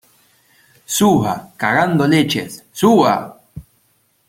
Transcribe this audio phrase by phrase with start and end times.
[0.95, 3.39] suba, cagando leches.¡ suba!